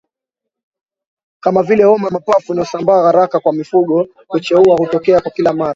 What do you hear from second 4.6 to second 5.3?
hutokea